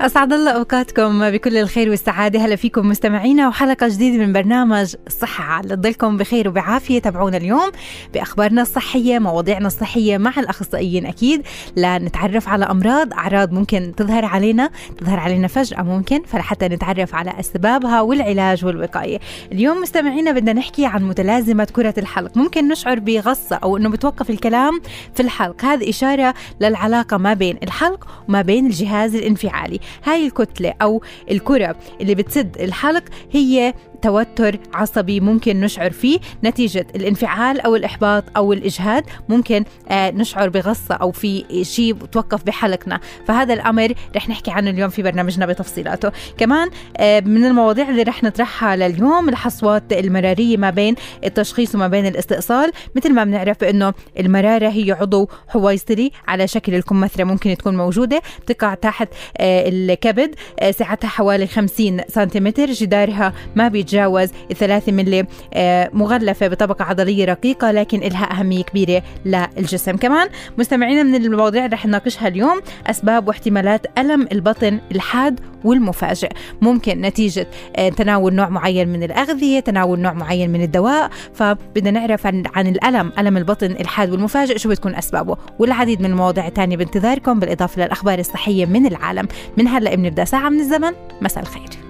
[0.00, 2.40] أسعد الله أوقاتكم بكل الخير والسعادة.
[2.40, 6.98] هلا فيكم مستمعينا وحلقة جديدة من برنامج الصحة عال تضلكم بخير وبعافية.
[6.98, 7.70] تابعونا اليوم
[8.14, 11.42] بأخبارنا الصحية مواضيعنا الصحية مع الأخصائيين أكيد.
[11.76, 18.00] لنتعرف على أمراض أعراض ممكن تظهر علينا تظهر علينا فجأة ممكن فلحتى نتعرف على أسبابها
[18.00, 19.18] والعلاج والوقاية.
[19.52, 22.36] اليوم مستمعينا بدنا نحكي عن متلازمة كرة الحلق.
[22.36, 24.80] ممكن نشعر بغصة أو أنه بتوقف الكلام
[25.14, 25.64] في الحلق.
[25.64, 29.80] هذه إشارة للعلاقة ما بين الحلق وما بين الجهاز الانفعالي.
[30.04, 33.02] هاي الكتلة أو الكرة اللي بتسد الحلق
[33.32, 36.18] هي توتر عصبي ممكن نشعر فيه.
[36.44, 43.00] نتيجة الانفعال أو الإحباط أو الإجهاد ممكن آه نشعر بغصة أو في شيء توقف بحلقنا
[43.26, 46.12] فهذا الأمر رح نحكي عنه اليوم في برنامجنا بتفصيلاته.
[46.38, 52.06] كمان آه من المواضيع اللي رح نطرحها لليوم الحصوات المرارية ما بين التشخيص وما بين
[52.06, 52.72] الاستئصال.
[52.96, 58.22] مثل ما بنعرف أنه المرارة هي عضو حويصلي على شكل الكمثرة ممكن تكون موجودة.
[58.46, 59.08] تقع تحت
[59.38, 60.34] آه الكبد
[60.70, 67.70] سعتها حوالي 50 سنتيمتر جدارها ما بيتجاوز تتجاوز الثلاثة ملي آه، مغلفة بطبقة عضلية رقيقة
[67.70, 69.96] لكن لها أهمية كبيرة للجسم.
[69.96, 76.30] كمان مستمعينا من المواضيع اللي رح نناقشها اليوم أسباب واحتمالات ألم البطن الحاد والمفاجئ.
[76.60, 81.10] ممكن نتيجة آه، تناول نوع معين من الأغذية تناول نوع معين من الدواء.
[81.34, 85.36] فبدنا نعرف عن, عن الألم ألم البطن الحاد والمفاجئ شو بتكون أسبابه.
[85.58, 89.28] والعديد من المواضيع الثانية بانتظاركم بالإضافة للأخبار الصحية من العالم.
[89.56, 90.92] من هلأ بنبدأ ساعة من الزمن.
[91.22, 91.85] مساء الخير.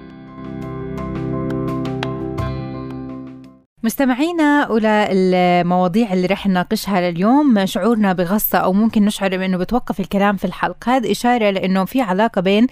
[3.83, 10.35] مستمعينا أولى المواضيع اللي رح نناقشها لليوم شعورنا بغصة أو ممكن نشعر بأنه بتوقف الكلام
[10.35, 12.67] في الحلق هذا إشارة لأنه في علاقة بين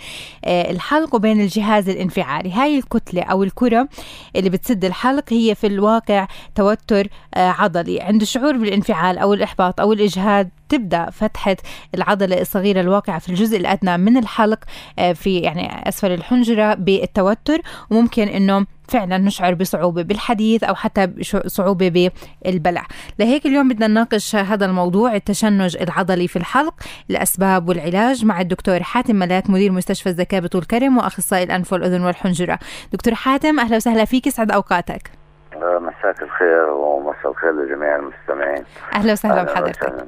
[0.45, 2.51] آه، الحلق وبين الجهاز الانفعالي.
[2.51, 3.88] هاي الكتلة أو الكرة
[4.35, 8.01] اللي بتسد الحلق هي في الواقع توتر آه، عضلي.
[8.01, 11.58] عند الشعور بالانفعال أو الإحباط أو الإجهاد تبدأ فتحة
[11.96, 14.59] العضلة الصغيرة الواقعة في الجزء الأدنى من الحلق
[15.00, 17.62] آه، في يعني أسفل الحنجرة بالتوتر.
[17.90, 21.08] وممكن إنه فعلا نشعر بصعوبة بالحديث أو حتى
[21.48, 22.12] صعوبة
[22.46, 22.88] بالبلع.
[23.20, 26.74] لهيك اليوم بدنا نناقش هذا الموضوع التشنج العضلي في الحلق
[27.09, 32.59] الأسباب والعلاج مع الدكتور حاتم ملاك مدير مستشفى الذكاء بطول كرم وأخصائي الأنف والأذن والحنجرة.
[32.94, 35.25] دكتور حاتم أهلا وسهلا فيك سعد أوقاتك.
[35.61, 38.63] مساك الخير ومساء الخير لجميع المستمعين.
[38.95, 40.05] أهلا وسهلا بحضرتك.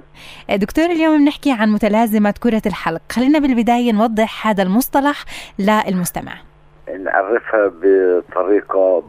[0.49, 3.01] دكتور اليوم بنحكي عن متلازمة كرة الحلق.
[3.11, 5.23] خلينا بالبداية نوضح هذا المصطلح
[5.59, 6.33] للمستمع.
[6.99, 9.03] نعرفها بطريقة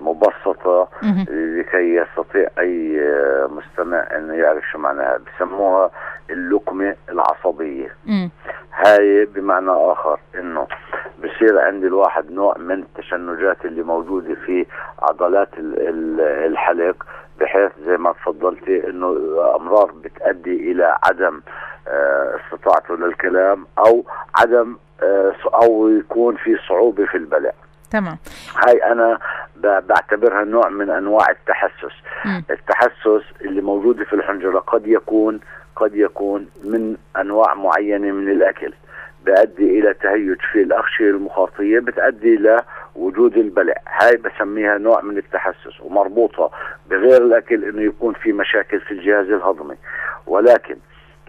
[0.00, 0.88] مبسطه
[1.28, 3.00] لكي يستطيع أي
[3.48, 5.18] مستمع انه يعرف شو معناها.
[5.18, 5.90] بسموها
[6.30, 7.94] اللقمة العصبية.
[8.72, 10.66] هاي بمعنى آخر إنه
[11.18, 14.66] بصير عند الواحد نوع من التشنجات اللي موجودة في
[15.02, 15.48] عضلات
[16.46, 17.06] الحلق
[17.40, 19.16] بحيث زي ما تفضلتي إنه
[19.56, 21.40] امرار بتؤدي إلى عدم
[21.88, 24.04] آه، استطاعته للكلام أو
[24.34, 27.52] عدم آه، أو يكون في صعوبة في البلع.
[27.90, 28.18] تمام.
[28.66, 29.18] هاي أنا
[29.56, 31.94] بعتبرها نوع من أنواع التحسس.
[32.24, 32.40] م.
[32.50, 35.40] التحسس اللي موجودة في الحنجرة قد يكون
[35.76, 38.72] قد يكون من أنواع معينة من الأكل
[39.24, 42.60] بيؤدي إلى تهيج في الأغشية المخاطية بتؤدي إلى
[42.94, 43.74] وجود البلع.
[43.86, 46.50] هاي بسميها نوع من التحسس ومربوطة
[46.90, 49.76] بغير الأكل إنه يكون في مشاكل في الجهاز الهضمي.
[50.26, 50.76] ولكن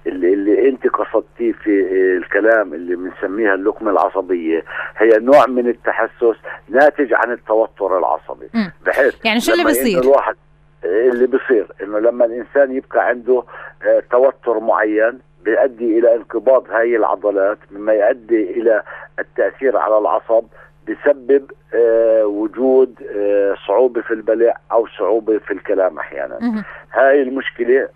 [0.08, 1.82] اللي, اللي أنت قصدتيه في
[2.18, 4.64] الكلام اللي بنسميها اللقمة العصبية
[4.98, 6.36] هي نوع من التحسس
[6.70, 8.50] ناتج عن التوتر العصبي.
[8.86, 9.64] بحيث يعني شو اللي
[10.00, 10.36] الواحد
[10.84, 13.44] اللي بيصير إنه لما الإنسان يبقى عنده
[13.84, 18.84] آه، توتر معين بيؤدي إلى انقباض هاي العضلات مما يؤدي إلى
[19.20, 20.44] التأثير على العصب
[20.90, 26.64] بسبب آه وجود آه صعوبة في البلع أو صعوبة في الكلام أحيانا.
[26.94, 27.90] هاي المشكلة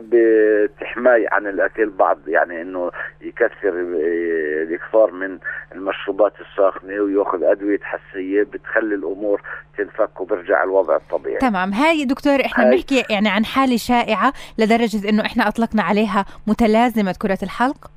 [0.00, 2.90] بتحماي عن الأكل بعض يعني أنه
[3.20, 5.38] يكثر آه، الإكثار من
[5.74, 9.42] المشروبات الساخنة ويأخذ أدوية حساسية بتخلي الأمور
[9.78, 11.38] تنفك وبرجع الوضع الطبيعي.
[11.38, 11.72] تمام.
[11.72, 17.38] هاي دكتور إحنا بنحكي يعني عن حالة شائعة لدرجة أنه إحنا أطلقنا عليها متلازمة كرة
[17.42, 17.90] الحلق؟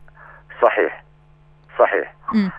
[0.61, 1.04] صحيح.
[1.79, 2.15] صحيح.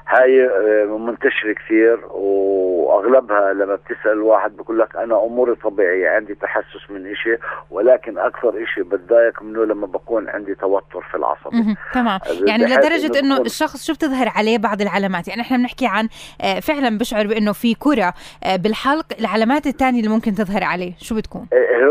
[0.08, 6.90] هاي آه، منتشرة كثير وأغلبها لما بتسأل الواحد بقول لك أنا أموري طبيعية عندي تحسس
[6.90, 7.36] من إشي
[7.70, 11.50] ولكن أكثر إشي بتضايق منه لما بكون عندي توتر في العصب
[11.94, 12.20] تمام.
[12.46, 16.08] يعني لدرجة إنه الشخص شو بتظهر عليه بعض العلامات؟ يعني إحنا بنحكي عن
[16.42, 18.14] آه، فعلا بشعر بإنه في كرة
[18.44, 21.46] آه، بالحلق العلامات الثانية اللي ممكن تظهر عليه شو بتكون؟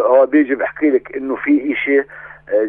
[0.05, 2.03] هو بيجي بحكي لك إنه في إشي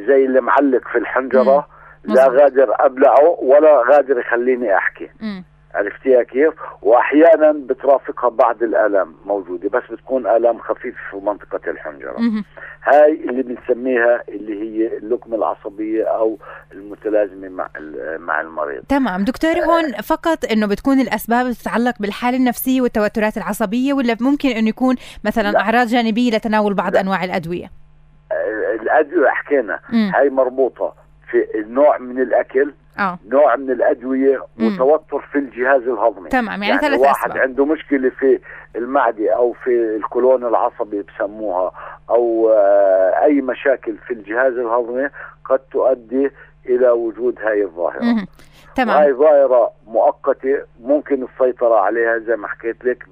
[0.06, 1.75] زي اللي معلق في الحنجرة مم.
[2.06, 5.42] لا غادر أبلعه ولا غادر يخليني أحكي م.
[5.74, 12.16] عرفتيها كيف؟ وأحيانا بترافقها بعض الآلام موجودة بس بتكون آلام خفيفة في منطقة الحنجرة.
[12.84, 16.38] هاي اللي بنسميها اللي هي اللقمة العصبية أو
[16.72, 17.68] المتلازمة مع
[18.18, 18.82] مع المريض.
[18.88, 24.68] تمام، دكتور هون فقط إنه بتكون الأسباب تتعلق بالحالة النفسية والتوترات العصبية ولا ممكن إنه
[24.68, 25.60] يكون مثلا لا.
[25.60, 27.00] أعراض جانبية لتناول بعض لا.
[27.00, 27.70] أنواع الأدوية؟
[28.82, 33.18] الأدوية حكينا هاي مربوطة في نوع من الأكل أوه.
[33.28, 34.74] نوع من الأدوية مم.
[34.74, 37.42] وتوتر في الجهاز الهضمي تمام يعني, يعني ثلاث واحد أسباب.
[37.42, 38.40] عنده مشكلة في
[38.76, 41.72] المعدة أو في الكولون العصبي بسموها
[42.10, 45.08] أو آه أي مشاكل في الجهاز الهضمي
[45.44, 46.30] قد تؤدي
[46.68, 48.26] إلى وجود هاي الظاهرة مم.
[48.76, 53.06] تمام هاي ظاهرة مؤقتة ممكن السيطرة عليها زي ما حكيت لك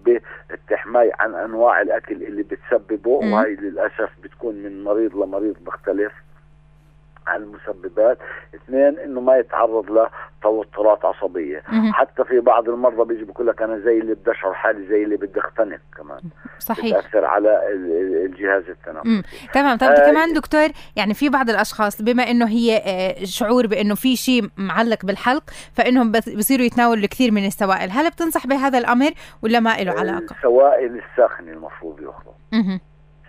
[0.50, 3.32] بالتحماي عن أنواع الأكل اللي بتسببه مم.
[3.32, 6.12] وهي للأسف بتكون من مريض لمريض مختلف
[7.26, 8.18] عن المسببات.
[8.54, 10.08] اثنين إنه ما يتعرض
[10.40, 11.62] لتوترات عصبية.
[11.92, 15.16] حتى في بعض المرضى بيجي بقول لك أنا زي اللي بدي اشعر حالي زي اللي
[15.16, 16.20] بدي أختنق كمان.
[16.58, 16.98] صحيح.
[16.98, 17.60] بتأثر على
[18.26, 19.22] الجهاز التنفسي.
[19.54, 19.78] تمام.
[19.78, 24.16] طيب آه كمان دكتور يعني في بعض الأشخاص بما إنه هي آه شعور بإنه في
[24.16, 25.42] شيء معلق بالحلق
[25.72, 27.90] فإنهم بصيروا يتناولوا الكثير من السوائل.
[27.90, 29.10] هل بتنصح بهذا الأمر
[29.42, 32.78] ولا ما له علاقة؟ السوائل الساخنة المفروض ياخذوا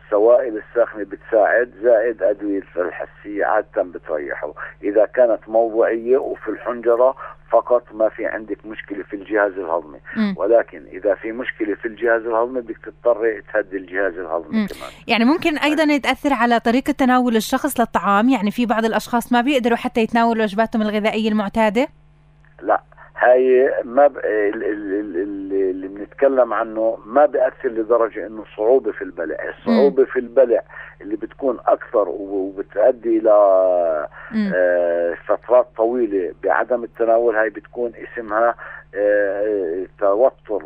[0.06, 4.54] السوائل الساخنة بتساعد زائد أدوية الحسية عادة بتريحه.
[4.84, 7.16] إذا كانت موضوعية وفي الحنجرة
[7.52, 10.00] فقط ما في عندك مشكلة في الجهاز الهضمي.
[10.18, 10.34] م.
[10.38, 14.68] ولكن إذا في مشكلة في الجهاز الهضمي بدك تضطري تهدي الجهاز الهضمي م.
[14.68, 14.90] كمان.
[15.08, 19.78] يعني ممكن أيضا يتأثر على طريقة تناول الشخص للطعام؟ يعني في بعض الأشخاص ما بيقدروا
[19.78, 21.88] حتى يتناولوا وجباتهم الغذائية المعتادة؟
[22.62, 22.82] لا.
[23.26, 24.18] هاي ما ب...
[24.24, 29.36] اللي بنتكلم عنه ما بيأثر لدرجة إنه صعوبة في البلع.
[29.50, 30.62] الصعوبة في البلع
[31.02, 33.32] اللي بتكون أكثر وبتؤدي إلى
[34.56, 38.56] آه فترات طويلة بعدم التناول هاي بتكون اسمها
[40.00, 40.62] توتر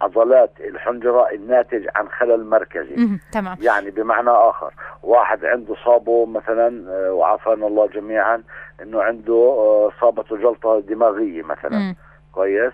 [0.00, 3.56] عضلات الحنجرة الناتج عن خلل مركزي تمام.
[3.60, 4.72] يعني بمعنى آخر
[5.02, 8.42] واحد عنده صابه مثلا آه وعافانا الله جميعا
[8.82, 11.94] إنه عنده آه، صابته جلطة دماغية مثلا م.
[12.32, 12.72] كويس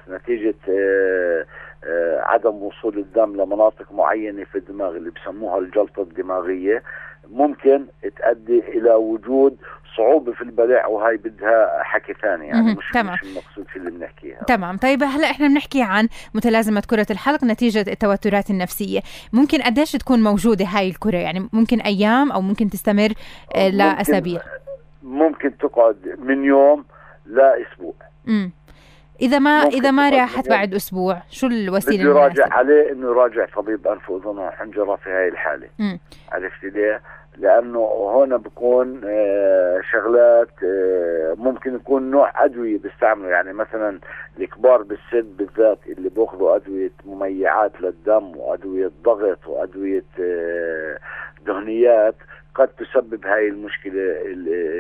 [0.69, 1.47] آه،
[1.85, 6.83] آه، عدم وصول الدم لمناطق معينة في الدماغ اللي بسموها الجلطة الدماغية
[7.31, 9.57] ممكن تؤدي إلى وجود
[9.97, 13.15] صعوبة في البلع وهي بدها حكي ثاني يعني مش, تمام.
[13.15, 14.43] مش المقصود في اللي بنحكيها.
[14.45, 14.77] تمام.
[14.77, 19.01] طيب هلأ إحنا بنحكي عن متلازمة كرة الحلق نتيجة التوترات النفسية.
[19.33, 23.13] ممكن قديش تكون موجودة هاي الكرة؟ يعني ممكن أيام أو ممكن تستمر
[23.57, 24.41] لأسابيع؟
[25.03, 26.85] ممكن تقعد من يوم
[27.27, 27.95] لأسبوع.
[28.29, 28.51] امم
[29.21, 33.87] إذا ما إذا ما راحت بعد أسبوع شو الوسيلة اللي يراجع عليه إنه يراجع طبيب
[33.87, 35.69] انف واذن وحنجره في هاي الحالة.
[36.33, 37.01] عرفتي ليه؟
[37.37, 43.31] لأنه هون بكون آه شغلات آه ممكن يكون نوع أدوية بيستعملوا.
[43.31, 43.99] يعني مثلا
[44.41, 50.99] الكبار بالسن بالذات اللي بياخذوا أدوية مميعات للدم وأدوية ضغط وأدوية آه
[51.47, 52.15] دهنيات
[52.55, 53.93] قد تسبب هاي المشكلة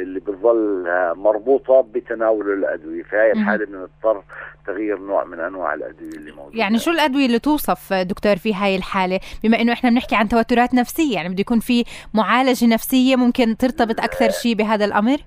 [0.02, 0.84] اللي بتظل
[1.16, 4.22] مربوطة بتناول الأدوية في هاي الحالة بنضطر
[4.66, 6.58] تغيير نوع من أنواع الأدوية اللي موجودة.
[6.58, 10.74] يعني شو الأدوية اللي توصف دكتور في هاي الحالة؟ بما أنه إحنا بنحكي عن توترات
[10.74, 15.18] نفسية يعني بده يكون في معالجة نفسية ممكن ترتبط أكثر شيء بهذا الأمر؟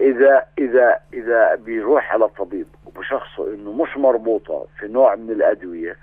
[0.00, 5.96] إذا إذا إذا بيروح على طبيب وبشخصه إنه مش مربوطة في نوع من الأدوية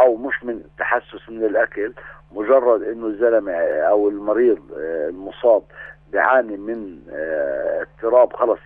[0.00, 1.92] أو مش من تحسس من الأكل
[2.32, 3.52] مجرد إنه الزلمة
[3.88, 5.62] أو المريض آه، المصاب
[6.12, 8.58] بيعاني من آه، اضطراب خلص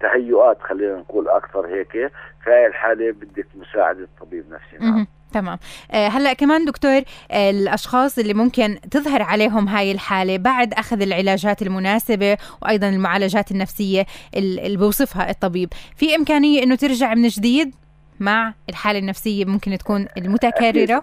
[0.00, 1.92] تهيؤات خلينا نقول أكثر هيك
[2.44, 5.06] في هاي الحالة بدك مساعدة طبيب نفسي نعم.
[5.32, 5.58] تمام.
[5.90, 7.02] آه، هلأ كمان دكتور
[7.32, 14.76] الأشخاص اللي ممكن تظهر عليهم هاي الحالة بعد أخذ العلاجات المناسبة وأيضا المعالجات النفسية اللي
[14.76, 17.74] بوصفها الطبيب في إمكانية إنه ترجع من جديد؟
[18.20, 21.00] مع الحالة النفسية ممكن تكون المتكررة؟ أكيد.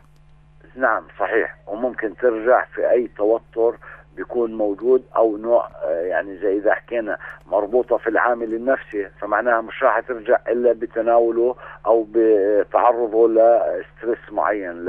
[0.76, 1.56] نعم صحيح.
[1.68, 3.76] وممكن ترجع في أي توتر
[4.16, 7.18] بيكون موجود أو نوع آه، يعني زي إذا حكينا
[7.48, 11.56] مربوطة في العامل النفسي فمعناها مش راح ترجع إلا بتناوله
[11.86, 14.86] أو بتعرضه لستريس معين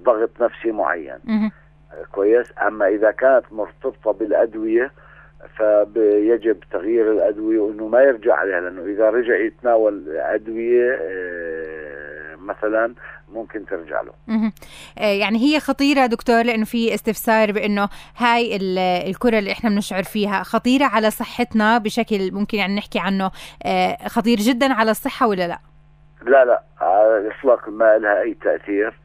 [0.00, 1.18] لضغط نفسي معين.
[2.12, 4.92] كويس؟ أما إذا كانت مرتبطة بالأدوية
[5.56, 12.94] فيجب تغيير الأدوية وإنه ما يرجع عليها لأنه إذا رجع يتناول أدوية آه، مثلا
[13.28, 14.12] ممكن ترجع له.
[14.98, 18.56] آه، يعني هي خطيرة دكتور لأنه في استفسار بأنه هاي
[19.10, 23.30] الكرة اللي إحنا بنشعر فيها خطيرة على صحتنا بشكل ممكن يعني نحكي عنه
[23.66, 25.58] آه، خطير جدا على الصحة ولا لا؟
[26.22, 26.62] لا لا
[27.30, 29.00] إطلاق ما لها أي تأثير.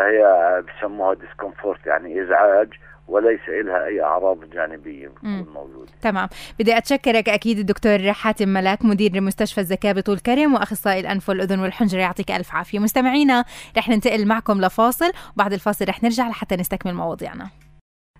[0.00, 2.68] هي بسموها ديسكomfort يعني إزعاج.
[3.08, 5.92] وليس لها أي أعراض جانبية بتكون موجودة.
[6.02, 6.28] تمام،
[6.58, 12.00] بدي أتشكرك أكيد الدكتور حاتم ملاك مدير مستشفى الزكاه بطول كرم وأخصائي الأنف والأذن والحنجرة
[12.00, 13.44] يعطيك ألف عافية، مستمعينا
[13.76, 17.50] رح ننتقل معكم لفاصل وبعد الفاصل رح نرجع لحتى نستكمل مواضيعنا.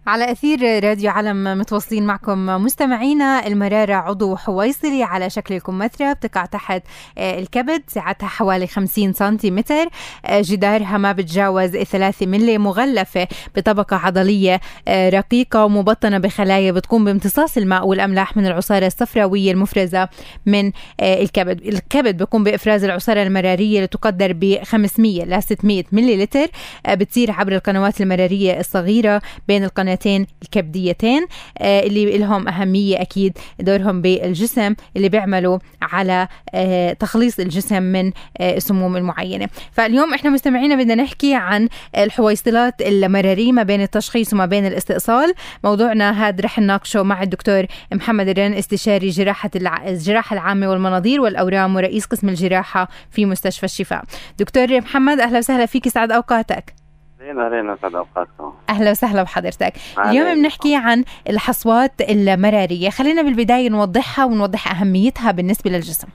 [0.07, 6.83] على أثير راديو علم متواصلين معكم مستمعينا المرارة عضو حويصلي على شكل الكمثرى بتقع تحت
[7.19, 9.89] آه، الكبد سعتها حوالي 50 سنتيمتر.
[10.27, 17.57] آه، جدارها ما بتجاوز 3 ملي مغلفة بطبقة عضلية آه، رقيقة ومبطنة بخلايا بتقوم بامتصاص
[17.57, 20.09] الماء والأملاح من العصارة الصفراوية المفرزة
[20.47, 21.61] من الكبد.
[21.67, 26.47] الكبد بيقوم بإفراز العصارة المرارية اللي تقدر ب 500 ل 600 ملي لتر
[26.89, 31.27] بتصير عبر القنوات المرارية الصغيرة بين القنوات القناتين الكبديتين
[31.59, 38.57] آه، اللي لهم أهمية أكيد دورهم بالجسم اللي بيعملوا على آه، تخليص الجسم من آه،
[38.57, 39.49] السموم المعينة.
[39.73, 45.35] فاليوم إحنا مستمعينا بدنا نحكي عن الحويصلات المرارية ما بين التشخيص وما بين الاستئصال.
[45.65, 49.51] موضوعنا هذا رح نناقشه مع الدكتور محمد الرن استشاري جراحة
[49.87, 54.05] الجراحة العامة والمناظير والأورام ورئيس قسم الجراحة في مستشفى الشفاء.
[54.39, 56.82] دكتور محمد أهلا وسهلا فيك سعد أوقاتك.
[57.23, 59.73] أهلا أهلا اسعد اوقاتكم أهلا وسهلا بحضرتك.
[59.99, 62.91] اليوم بنحكي عن الحصوات المرارية.
[62.91, 66.09] خلينا بالبداية نوضحها ونوضح أهميتها بالنسبة للجسم.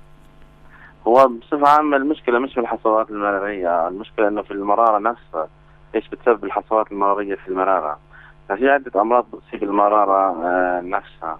[1.08, 5.48] هو بصفة عامة المشكلة مش في الحصوات المرارية المشكلة إنه في المرارة نفسها.
[5.96, 8.00] إيش بتسبب الحصوات المرارية في المرارة؟
[8.50, 11.40] ففي عدة أمراض بتصيب المرارة آه، نفسها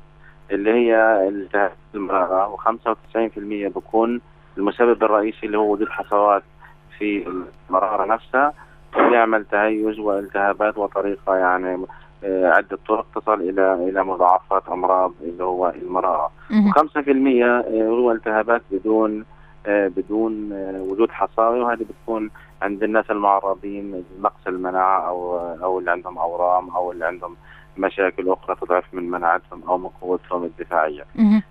[0.52, 0.96] اللي هي
[1.28, 3.38] التهاب المرارة و95%
[3.76, 4.22] بكون
[4.58, 6.44] المسبب الرئيسي اللي هو وجود حصوات
[7.00, 7.28] في
[7.70, 8.54] المرارة نفسها.
[8.96, 11.86] يعمل تهيج والتهابات وطريقة يعني
[12.24, 17.10] آه، عدة طرق تصل إلى إلى مضاعفات أمراض اللي هو المرارة و5%
[17.44, 19.26] آه، هو التهابات بدون
[19.66, 22.30] آه، بدون وجود حصاوي وهذه بتكون
[22.62, 27.36] عند الناس المعرضين لنقص المناعة أو أو اللي عندهم أورام أو اللي عندهم
[27.78, 31.06] مشاكل أخرى تضعف من مناعتهم أو من قوتهم الدفاعية.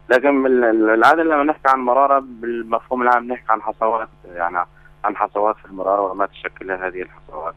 [0.09, 4.59] لكن العادة لما نحكي عن مرارة بالمفهوم العام نحكي عن حصوات يعني
[5.07, 7.55] عن حصوات في المرارة وما تشكل هذه الحصوات.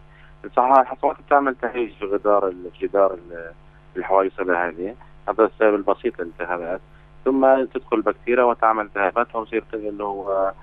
[0.55, 3.17] صح الحصوات بتعمل تهيج في غدار جدار
[3.97, 4.95] الحويصلة هذه.
[5.29, 6.81] هذا السبب البسيط للالتهابات.
[7.25, 10.53] ثم تدخل بكتيريا وتعمل التهابات ويصير اللي هو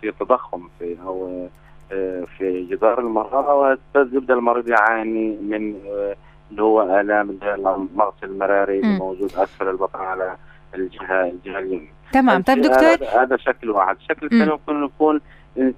[0.00, 1.48] يصير تضخم في أو
[1.92, 3.54] آه، في جدار المرارة
[3.94, 6.16] ويبدا المريض يعاني من آه،
[6.50, 10.36] اللي هو آلام المغص المراري الموجود أسفل البطن على
[10.74, 11.92] الجهه الجهة اليمين.
[12.12, 12.42] تمام.
[12.42, 13.96] طيب دكتور؟ هذا شكل واحد.
[13.96, 15.20] الشكل الثاني ممكن يكون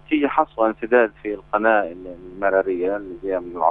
[0.09, 1.93] تيجي حصوه انسداد في القناة
[2.37, 3.63] المرارية اللي هي من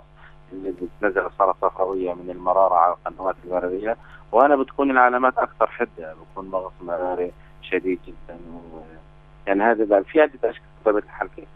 [0.54, 3.98] اللي بتنزل صارت صفراويه من المرارة على القنوات المرارية.
[4.32, 8.80] وأنا بتكون العلامات أكثر حدة بكون مغص مراري شديد جدا و
[9.48, 11.48] يعني هذا في عدة اشكال الحال كيف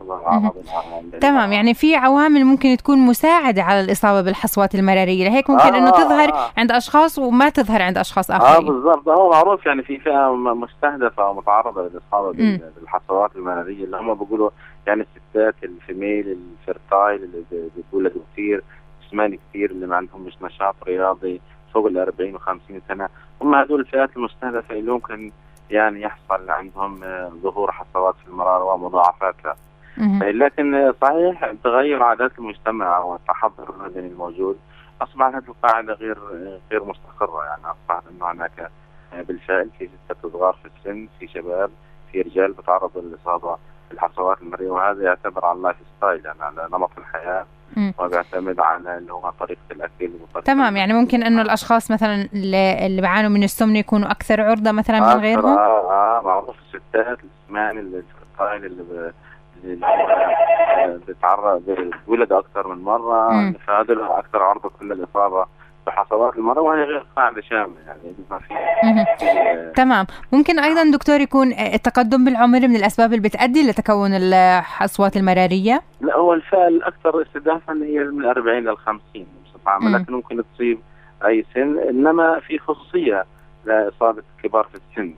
[1.22, 5.90] تمام يعني في عوامل ممكن تكون مساعدة على الإصابة بالحصوات المرارية لهيك ممكن آه إنه
[5.90, 6.52] تظهر آه.
[6.58, 8.68] عند أشخاص وما تظهر عند أشخاص آه، آخرين.
[8.68, 9.08] آه بالضبط.
[9.08, 14.50] هو معروف يعني في فئة مستهدفة أو متعرضة للإصابة بالحصوات المرارية اللي هم بيقولوا
[14.88, 18.64] يعني الستات ال female ال fertile اللي بيولدوا كثير
[19.08, 21.42] جسماني كثير اللي ما عندهم مش نشاط رياضي
[21.74, 23.10] فوق ال 40 و50 سنة.
[23.42, 25.32] هم هذول الفئات المستهدفة اللي ممكن
[25.70, 29.56] يعني يحصل عندهم آه، ظهور حصوات في المرارة ومضاعفاتها.
[30.32, 34.58] لكن صحيح تغير عادات المجتمع والتحضر المدني الموجود
[35.02, 36.18] أصبحت هذه القاعدة غير
[36.72, 37.44] غير مستقرة.
[37.46, 38.72] يعني أصبحت إنه هناك
[39.14, 41.70] آه، بالفعل في ستات صغار في السن في شباب
[42.12, 43.58] في رجال بتعرضوا للإصابة
[43.90, 47.46] بالحصوات المرارية وهذا يعتبر على ال lifestyle يعني على نمط الحياة.
[48.00, 53.02] وبيعتمد على اللي هو طريقة الأكل وطريقة تمام يعني ممكن إنه الأشخاص مثلا اللي, اللي
[53.02, 58.66] بيعانوا من السمنة يكونوا أكثر عرضة مثلا من غيرهم؟ آه آه معروف الستات الجسمان الفرتايل
[58.66, 59.14] اللي
[59.64, 61.64] اللي بيتعرض
[62.08, 65.46] بيولد أكثر من مرة فهذول أكثر عرضة للاصابه
[65.88, 68.00] بحصوات المرأة وهي غير قاعدة شاملة يعني
[68.32, 68.54] ما في
[69.76, 70.06] تمام.
[70.32, 76.34] ممكن أيضا دكتور يكون التقدم بالعمر من الأسباب اللي بتؤدي لتكون الحصوات المرارية؟ لا هو
[76.34, 80.80] الفئة الأكثر استهدافا هي من 40 لل 50 بصفة عامة لكن ممكن تصيب
[81.26, 83.26] أي سن إنما في خصوصية
[83.66, 85.14] لإصابة الكبار في السن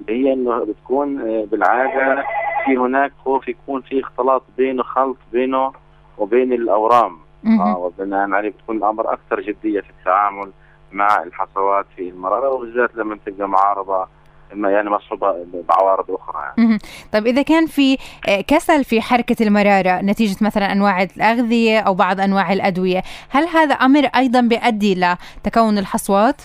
[0.00, 2.24] اللي هي إنه بتكون آه، بالعادة
[2.64, 5.72] في هناك خوف يكون في اختلاط بينه خلط بينه
[6.18, 7.18] وبين الأورام.
[7.46, 10.52] آه وبناء عليه بتكون الأمر أكثر جدية في التعامل
[10.92, 14.06] مع الحصوات في المرارة وبالذات لما تبقى معارضة
[14.54, 16.78] يعني مصحوبة بعوارض أخرى يعني.
[17.12, 22.20] طيب إذا كان في آه، كسل في حركة المرارة نتيجة مثلا أنواع الأغذية أو بعض
[22.20, 26.42] أنواع الأدوية هل هذا أمر أيضا بيؤدي لتكون الحصوات؟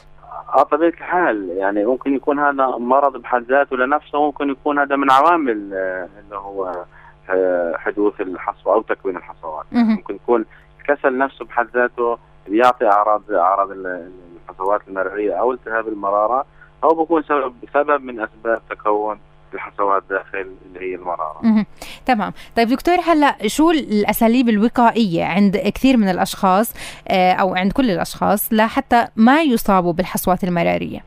[0.55, 5.11] آه طبيعة الحال يعني ممكن يكون هذا مرض بحد ذاته لنفسه ممكن يكون هذا من
[5.11, 6.85] عوامل آه، اللي هو
[7.29, 10.45] آه، حدوث الحصوة أو تكوين الحصوات ممكن يكون
[10.89, 12.17] الكسل نفسه بحد ذاته
[12.47, 16.45] بيعطي أعراض أعراض الحصوات المرارية أو التهاب المرارة
[16.83, 19.19] أو بكون سبب سبب من أسباب تكون
[19.53, 21.65] الحصوات داخل اللي هي المرارة.
[22.05, 22.33] تمام.
[22.57, 26.73] طيب دكتور هلأ شو الأساليب الوقائية عند كثير من الأشخاص
[27.07, 30.99] آه، أو عند كل الأشخاص لحتى ما يصابوا بالحصوات المرارية؟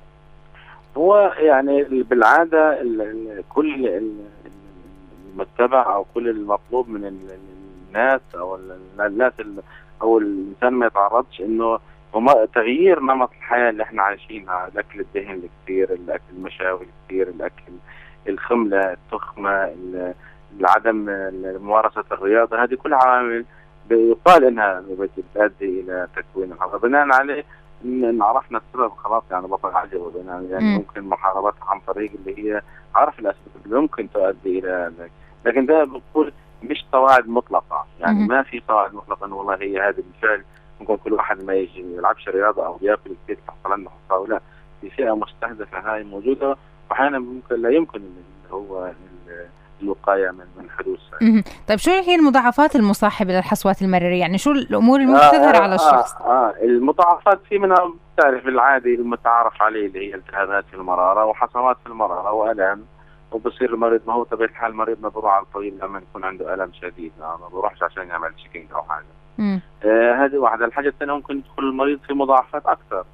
[0.96, 2.78] هو يعني بالعادة
[3.48, 4.02] كل
[5.34, 7.04] المتبع أو كل المطلوب من
[7.90, 8.58] الناس أو
[9.00, 9.32] الناس
[10.02, 11.78] أو الإنسان ما يتعرضش إنه
[12.12, 17.62] وما تغيير نمط الحياة اللي إحنا عايشينها الأكل الدهن الكثير الأكل المشاوي الكثير الأكل
[18.28, 19.72] الخملة التخمة
[20.62, 20.96] عدم
[21.60, 23.44] ممارسة الرياضة هذه كل عوامل
[23.90, 27.44] يقال إنها بتؤدي إلى تكوين الحرب بناء عليه
[27.84, 32.62] ان عرفنا السبب خلاص يعني بطل عجب يعني ممكن محاربتها عن طريق اللي هي
[32.94, 34.92] عرف الأسباب اللي ممكن تؤدي إلى
[35.44, 36.32] لكن ده بقول
[36.62, 37.86] مش قواعد مطلقة.
[38.00, 40.44] يعني ما في قواعد مطلقة إنه والله هي هذه بالفعل.
[40.80, 44.40] ممكن كل واحد ما يجي ما يلعبش رياضة أو يأكل كثير تحصل عنده حصى لا.
[44.80, 46.56] في فئة مستهدفة هاي موجودة.
[46.90, 48.90] وأحيانا ممكن لا يمكن اللي هو
[49.82, 51.00] الوقاية من من حدوث
[51.68, 55.74] طيب شو هي المضاعفات المصاحبة للحصوات المراريه؟ يعني شو الأمور اللي ممكن تظهر آه على
[55.74, 61.24] الشخص؟ آه, آه المضاعفات في منها تعرف العادي المتعارف عليه اللي هي التهابات في المرارة
[61.24, 62.84] وحصوات في المرارة والام
[63.32, 66.72] وبصير المريض ما هو طبيعة الحال مريض ما بروح على الطبيب لما يكون عنده ألم
[66.72, 67.12] شديد.
[67.20, 69.04] ما بروحش عشان يعمل تشيكينج أو حاجة.
[69.84, 70.64] آه هذه واحدة.
[70.64, 73.04] الحاجة الثانية ممكن يدخل المريض في مضاعفات أكثر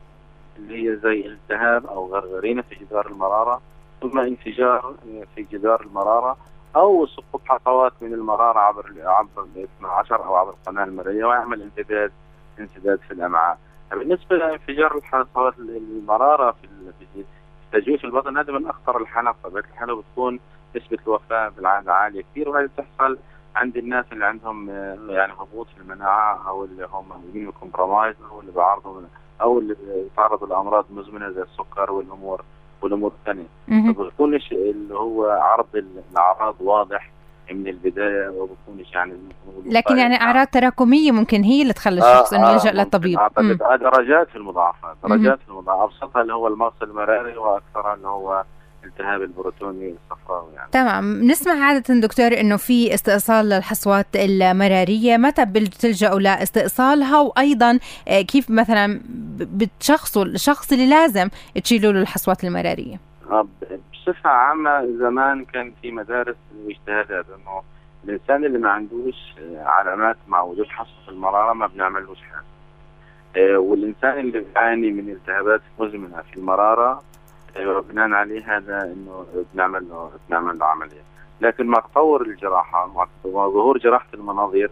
[0.56, 3.60] اللي هي زي التهاب أو غرغرينة في جدار المرارة
[4.00, 4.94] ثم انفجار
[5.34, 6.36] في جدار المرارة
[6.76, 12.12] أو سقوط حصوات من المرارة عبر عبر ال 12 أو عبر القناة المرئية ويعمل انسداد
[12.60, 13.58] انسداد في الأمعاء.
[13.90, 16.68] بالنسبة لانفجار الحصوات المرارة في
[17.14, 17.24] في
[17.72, 20.40] تجويف البطن هذا من أخطر الحالات طبيعة الحالة بتكون
[20.76, 23.18] نسبة الوفاة بالعادة عالية كثير وهذه تحصل
[23.56, 28.40] عند الناس اللي عندهم آه، يعني هبوط في المناعة أو اللي هم مين كومبرومايز أو
[28.40, 29.00] اللي بيعرضوا
[29.40, 32.44] أو اللي بيتعرضوا لأمراض مزمنة زي السكر والأمور
[32.82, 33.46] والأمور الثانية.
[33.94, 37.10] فبكونش اللي هو عرض الأعراض واضح
[37.54, 39.12] من البداية وبكونش يعني
[39.66, 43.58] لكن يعني أعراض تراكمية ممكن هي اللي تخلي الشخص آه إنه يلجا آه للطبيب اعتقد
[43.80, 45.90] درجات في المضاعفات درجات في المضاعفات.
[46.02, 48.44] أبسطها اللي هو المغص المراري واكثرها اللي هو
[48.84, 50.70] التهاب البروتوني الصفراوي يعني.
[50.72, 51.22] تمام.
[51.22, 57.78] نسمع عادة دكتور إنه في استئصال للحصوات المرارية متى بتلجأوا لاستئصالها؟ وأيضا
[58.08, 59.00] آه، كيف مثلا
[59.36, 61.28] بتشخصوا الشخص اللي لازم
[61.64, 63.00] تشيلوا له الحصوات المرارية؟
[64.08, 67.62] آه، بصفة عامة زمان كان في مدارس الاجتهادات أنه
[68.04, 72.46] الإنسان اللي ما عندوش آه، علامات مع وجود حصوة المرارة ما بنعملوش حاجة.
[73.58, 77.02] والإنسان اللي بيعاني من التهابات مزمنة في المرارة
[77.56, 81.02] أيوه بناء عليه هذا إنه بنعمل له بنعمل له عملية.
[81.40, 84.70] لكن مع تطور الجراحة مع ظهور جراحة المناظير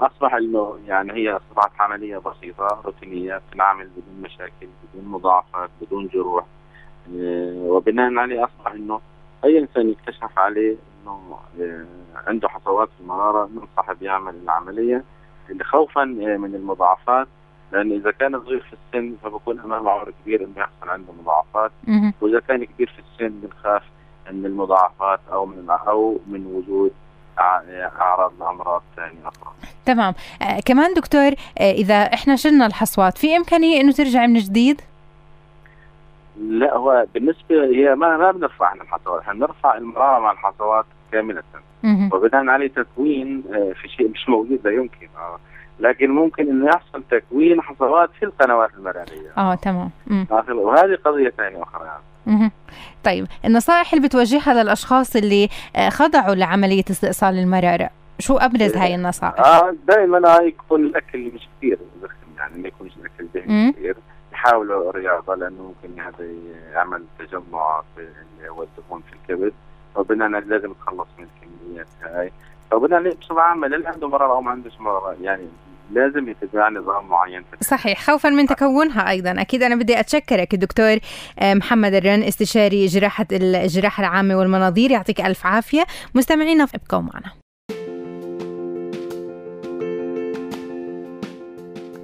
[0.00, 6.44] أصبح إنه يعني هي أصبحت عملية بسيطة روتينية بتنعمل بدون مشاكل بدون مضاعفات بدون جروح.
[6.44, 6.63] آه،
[7.12, 9.00] وبناء عليه أصبح إنه
[9.44, 11.84] أي إنسان يكتشف عليه إنه آه،
[12.26, 15.04] عنده حصوات في المرارة ننصح بيعمل العملية
[15.62, 17.26] خوفا آه، من المضاعفات
[17.72, 21.72] لأن إذا كان صغير في السن فبكون أمامه عمر كبير إنه يحصل عنده مضاعفات
[22.20, 23.82] وإذا كان كبير في السن بنخاف
[24.30, 26.92] من المضاعفات أو من أو من وجود
[27.38, 29.52] أعراض لأمراض ثانية أخرى.
[29.86, 34.80] تمام، آه كمان دكتور آه إذا إحنا شلنا الحصوات في إمكانية إنه ترجع من جديد؟
[36.40, 41.42] لا هو بالنسبة هي ما ما بنرفع عن الحصوات، إحنا بنرفع المرارة مع الحصوات كاملة.
[41.84, 45.08] وبناء عليه تكوين آه في شيء مش موجود لا يمكن.
[45.16, 45.38] آه
[45.80, 49.32] لكن ممكن إنه يحصل تكوين حصوات في القنوات المرارية.
[49.38, 49.90] آه تمام.
[50.50, 51.84] وهذه قضية ثانية أخرى.
[52.26, 52.50] يعني.
[53.04, 59.40] طيب النصائح اللي بتوجهها للأشخاص اللي آه، خضعوا لعملية استئصال المراره شو أبرز هاي النصائح؟
[59.40, 61.78] آه دائما يكون الأكل مش كثير
[62.38, 63.96] يعني ما يكونش الأكل دهن كثير.
[64.44, 66.24] يحاولوا الرياضة لأنه ممكن هذا
[66.72, 69.52] يعمل تجمع في اللي هو الدهون في الكبد.
[69.96, 72.32] وبناء لازم نتخلص من الكميات هاي.
[72.70, 75.20] فبناء بصفة عامة؟ اللي عنده مرض أو ما عندوش مرض.
[75.20, 75.48] يعني
[75.90, 78.10] لازم يتبع نظام معين صحيح.
[78.10, 79.40] خوفا من تكونها أيضا.
[79.40, 80.98] أكيد أنا بدي أتشكرك الدكتور
[81.38, 84.90] آه، محمد الرن استشاري جراحة الجراحة العامة والمناظير.
[84.90, 85.84] يعطيك ألف عافية.
[86.14, 87.43] مستمعينا ابقوا معنا.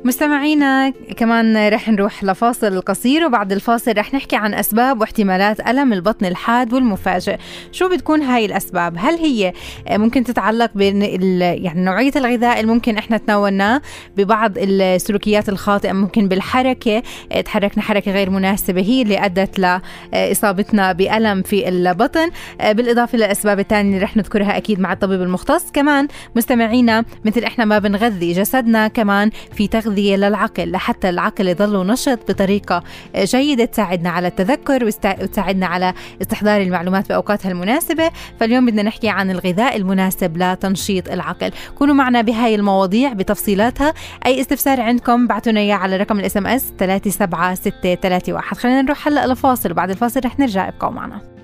[0.05, 6.27] مستمعينا كمان رح نروح لفاصل قصير وبعد الفاصل رح نحكي عن أسباب واحتمالات ألم البطن
[6.27, 7.37] الحاد والمفاجئ.
[7.73, 9.53] شو بتكون هاي الأسباب؟ هل هي
[9.91, 13.83] ممكن تتعلق بين يعني نوعية الغذاء اللي ممكن إحنا تناولناه
[14.17, 17.03] ببعض السلوكيات الخاطئة ممكن بالحركة؟
[17.45, 19.81] تحركنا حركة غير مناسبة هي اللي أدت
[20.13, 22.31] لإصابتنا بألم في البطن.
[22.61, 25.71] بالإضافة للأسباب الثانية اللي رح نذكرها أكيد مع الطبيب المختص.
[25.73, 31.87] كمان مستمعينا مثل إحنا ما بنغذي جسدنا كمان في تغذية تغذية للعقل لحتى العقل يضل
[31.87, 32.83] نشط بطريقة
[33.17, 33.65] جيدة.
[33.65, 38.11] تساعدنا على التذكر وتساعدنا على استحضار المعلومات بأوقاتها المناسبة.
[38.41, 41.51] فاليوم بدنا نحكي عن الغذاء المناسب لتنشيط العقل.
[41.79, 43.95] كونوا معنا بهاي المواضيع بتفصيلاتها.
[44.27, 49.91] أي استفسار عندكم بعتونا إياه على رقم ال SMS 37631 خلينا نروح هلأ لفاصل وبعد
[49.91, 51.40] الفاصل رح نرجع ابقوا معنا.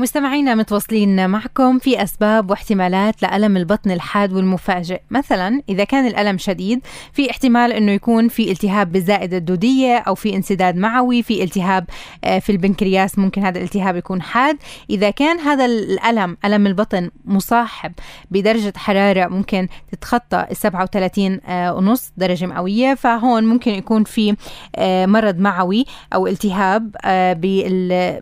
[0.00, 5.00] مستمعينا متواصلين معكم في أسباب واحتمالات لألم البطن الحاد والمفاجئ.
[5.10, 6.80] مثلا إذا كان الألم شديد
[7.12, 11.86] في احتمال أنه يكون في التهاب بالزائدة الدودية أو في انسداد معوي في التهاب
[12.24, 14.56] آه، في البنكرياس ممكن هذا الالتهاب يكون حاد.
[14.90, 17.92] إذا كان هذا الألم ألم البطن مصاحب
[18.30, 24.36] بدرجة حرارة ممكن تتخطى 37 آه، ونص درجة مئوية فهون ممكن يكون في
[24.76, 25.84] آه، مرض معوي
[26.14, 26.96] أو التهاب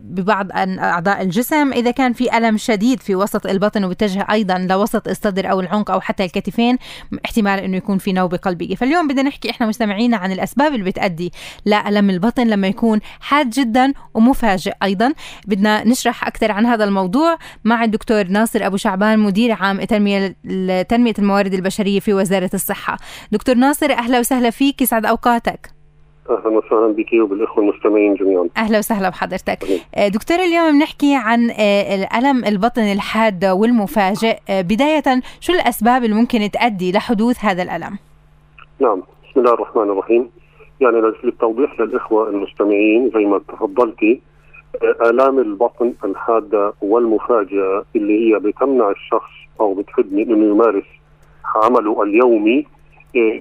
[0.03, 0.47] ببعض
[0.79, 5.51] أعضاء الجسم الألم إذا كان في ألم شديد في وسط البطن وبتجه أيضا لوسط الصدر
[5.51, 6.77] أو العنق أو حتى الكتفين
[7.25, 8.75] احتمال إنه يكون في نوبة قلبية.
[8.75, 11.33] فاليوم بدنا نحكي إحنا مستمعينا عن الأسباب اللي بتأدي
[11.65, 15.13] لألم البطن لما يكون حاد جدا ومفاجئ أيضا.
[15.47, 20.35] بدنا نشرح أكثر عن هذا الموضوع مع الدكتور ناصر أبو شعبان مدير عام تنمية
[20.81, 22.97] تنمية الموارد البشرية في وزارة الصحة.
[23.31, 25.76] دكتور ناصر أهلا وسهلا فيك يسعد أوقاتك.
[26.29, 28.49] أهلا وسهلا بك وبالأخوة المستمعين جميعا.
[28.57, 29.59] أهلا وسهلا بحضرتك.
[29.95, 34.37] آه، دكتور اليوم بنحكي عن آه، الم البطن الحاد والمفاجئ.
[34.49, 37.97] آه، بداية شو الأسباب اللي ممكن تؤدي لحدوث هذا الألم؟
[38.79, 40.29] نعم بسم الله الرحمن الرحيم.
[40.81, 44.21] يعني للتوضيح للأخوة المستمعين زي ما تفضلتي
[45.01, 49.73] ألام البطن الحاده والمفاجئه اللي هي بتمنع الشخص أو
[50.11, 50.85] من إنه يمارس
[51.55, 52.65] عمله اليومي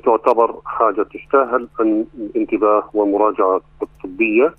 [0.04, 4.54] تعتبر حاجة تستاهل الانتباه والمراجعة الطبية.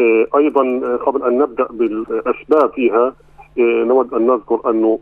[0.00, 0.62] إيه، أيضا
[0.96, 3.14] قبل أن نبدأ بالأسباب فيها
[3.58, 4.98] إيه، نود أن نذكر انه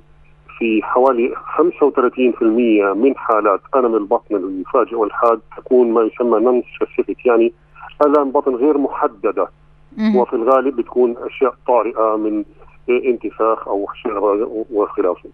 [0.59, 7.53] في حوالي 35% من حالات ألم البطن المفاجئ والحاد تكون ما يسمى non-specific يعني
[8.02, 9.49] آلام بطن غير محددة.
[10.16, 12.44] وفي الغالب بتكون أشياء طارئة من
[12.88, 13.88] انتفاخ أو
[14.70, 15.29] وخلافه.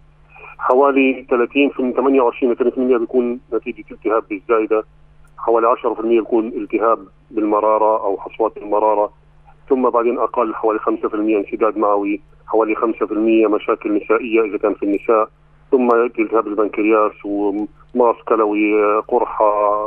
[0.59, 4.83] حوالي 30 في 28 30% بيكون نتيجة التهاب بالزايده
[5.37, 6.99] حوالي 10% بيكون التهاب
[7.31, 9.13] بالمرارة أو حصوات المرارة.
[9.69, 15.29] ثم بعدين أقل حوالي 5% انسداد معوي حوالي 5% مشاكل نسائية إذا كان في النساء.
[15.71, 19.85] ثم التهاب البنكرياس وماس كلوي قرحة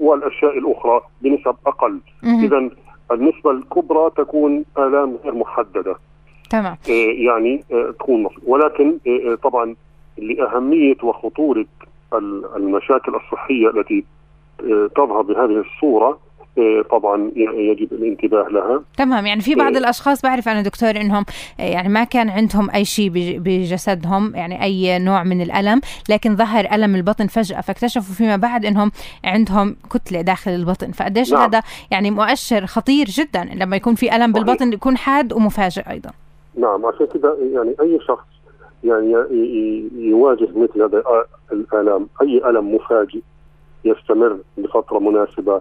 [0.00, 2.00] والأشياء الأخرى بنسب أقل.
[2.24, 2.70] اذا
[3.12, 5.96] النسبة الكبرى تكون آلام غير محددة.
[6.50, 6.76] تمام.
[6.88, 9.74] إيه، يعني إيه، تكون ولكن إيه، طبعا
[10.20, 11.66] لأهمية وخطورة
[12.56, 14.04] المشاكل الصحية التي
[14.60, 16.18] آه، تظهر بهذه الصورة
[16.58, 19.78] آه، طبعا يجب الانتباه لها تمام يعني في بعض آه.
[19.78, 21.24] الأشخاص بعرف أنا دكتور إنهم
[21.58, 26.94] يعني ما كان عندهم أي شيء بجسدهم يعني أي نوع من الألم لكن ظهر ألم
[26.94, 28.90] البطن فجأة فاكتشفوا فيما بعد إنهم
[29.24, 31.42] عندهم كتلة داخل البطن فقديش نعم.
[31.42, 36.10] هذا يعني مؤشر خطير جدا لما يكون في ألم بالبطن يكون حاد ومفاجئ أيضا
[36.54, 38.26] نعم عشان كده يعني أي شخص
[38.84, 39.12] يعني
[39.96, 41.02] يواجه مثل هذا
[41.52, 42.08] الألم.
[42.22, 43.20] أي ألم مفاجئ
[43.84, 45.60] يستمر لفترة مناسبة؟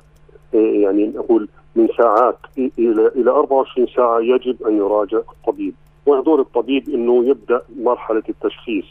[0.53, 5.73] إيه، يعني نقول من ساعات إلى إلى 24 ساعة يجب أن يراجع الطبيب.
[6.05, 8.85] ودور الطبيب إنه يبدأ مرحلة التشخيص.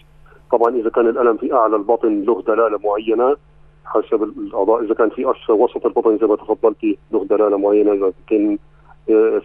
[0.53, 3.37] طبعا إذا كان الألم في أعلى البطن له دلالة معينة
[3.85, 4.85] حسب الأعضاء.
[4.85, 7.93] إذا كان في أسفل وسط البطن زي ما تفضلتي له دلالة معينة.
[7.93, 8.59] إذا كان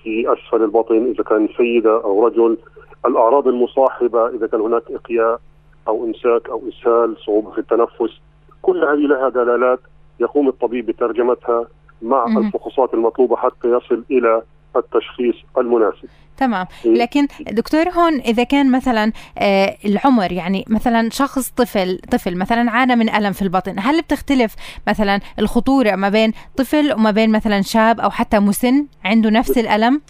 [0.03, 2.57] في أسفل البطن إذا كان سيدة أو رجل.
[3.05, 5.39] الأعراض المصاحبة إذا كان هناك إقياء
[5.87, 8.21] أو إمساك أو إسهال صعوبة في التنفس.
[8.61, 9.79] كل هذه لها دلالات
[10.19, 11.67] يقوم الطبيب بترجمتها
[12.01, 14.41] مع الفحوصات المطلوبة حتى يصل إلى
[14.77, 16.07] التشخيص المناسب.
[16.37, 16.65] تمام.
[16.85, 22.95] لكن دكتور هون إذا كان مثلا آه العمر يعني مثلا شخص طفل طفل مثلا عانى
[22.95, 24.55] من ألم في البطن هل بتختلف
[24.87, 30.01] مثلا الخطورة ما بين طفل وما بين مثلا شاب أو حتى مسن عنده نفس الألم؟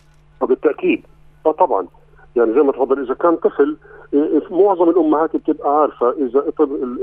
[0.42, 1.04] بالتأكيد.
[1.46, 1.88] آه طبعا.
[2.36, 3.78] يعني زي ما تفضل إذا كان طفل
[4.52, 6.40] معظم الأمهات بتبقى عارفة إذا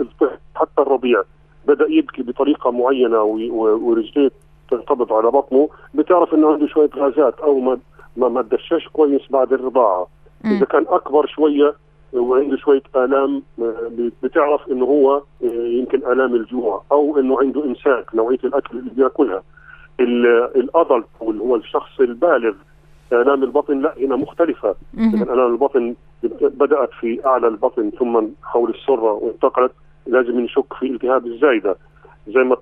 [0.01, 1.23] الطفل حتى الرضيع
[1.69, 4.31] بدأ يبكي بطريقة معينة ورجليه
[4.71, 7.79] تنقبض على بطنه بتعرف إنه عنده شوية غازات أو ما
[8.17, 10.07] ما ما دشاش كويس بعد الرضاعة.
[10.45, 11.75] إذا كان أكبر شوية
[12.13, 13.43] وعنده شوية آلام
[14.23, 19.43] بتعرف إنه هو يمكن آلام الجوع أو إنه عنده إمساك نوعية الأكل اللي بيأكلها.
[20.57, 22.55] الأدلت واللي هو الشخص البالغ
[23.13, 24.75] آلام البطن لا هنا مختلفة.
[25.23, 25.95] آلام البطن
[26.43, 29.73] بدأت في أعلى البطن ثم حول السرة وانتقلت
[30.07, 31.77] لازم نشك في التهاب الزايدة.
[32.35, 32.57] زي ما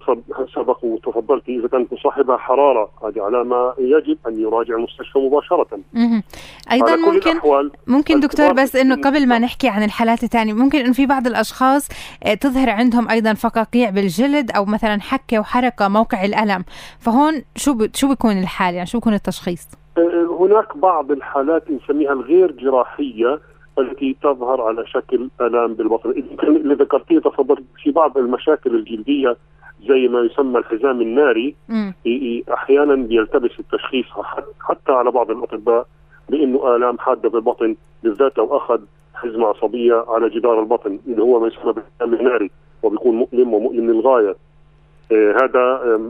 [0.55, 5.67] سبق وتفضلت إذا كانت مصاحبها حرارة هذه علامة يجب أن يراجع المستشفى مباشرة.
[6.73, 7.41] أيضا ممكن
[7.87, 11.89] ممكن دكتور بس إنه قبل ما نحكي عن الحالات الثانية ممكن إنه في بعض الأشخاص
[12.25, 16.65] آه، تظهر عندهم أيضا فقاقيع بالجلد أو مثلا حكة وحركة موقع الألم.
[16.99, 22.53] فهون شو شو بيكون الحال؟ يعني شو بيكون التشخيص؟ آه، هناك بعض الحالات نسميها الغير
[22.53, 23.41] جراحية
[23.79, 26.11] التي تظهر على شكل الام بالبطن.
[26.43, 29.37] اللي ذكرتيه تفضلت في بعض المشاكل الجلدية
[29.89, 31.55] زي ما يسمى الحزام الناري
[32.53, 34.07] أحيانا بيلتبس التشخيص
[34.61, 35.87] حتى على بعض الأطباء
[36.29, 38.81] بإنه آلام حادة بالبطن بالذات لو أخذ
[39.15, 42.51] حزمة عصبية على جدار البطن اللي هو ما يسمى بالحزام الناري
[42.83, 44.37] وبيكون مؤلم ومؤلم للغاية.
[45.13, 46.01] آه هذا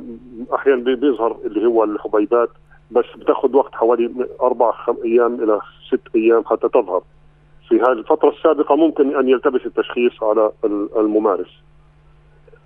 [0.54, 2.48] أحيانا بيظهر اللي هو الحبيبات
[2.90, 4.10] بس بتاخذ وقت حوالي
[4.42, 7.02] أربع خم أيام إلى ست أيام حتى تظهر.
[7.68, 10.50] في هذه الفترة السابقة ممكن أن يلتبس التشخيص على
[10.96, 11.62] الممارس.